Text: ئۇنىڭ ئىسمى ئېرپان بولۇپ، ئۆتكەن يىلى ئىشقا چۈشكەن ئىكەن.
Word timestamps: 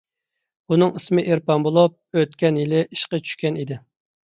ئۇنىڭ 0.71 0.95
ئىسمى 0.99 1.25
ئېرپان 1.25 1.67
بولۇپ، 1.69 2.19
ئۆتكەن 2.23 2.59
يىلى 2.63 2.83
ئىشقا 2.89 3.23
چۈشكەن 3.29 3.63
ئىكەن. 3.63 3.89